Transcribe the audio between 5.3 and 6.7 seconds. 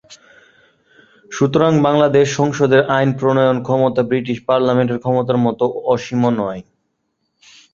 মতো অসীম নয়।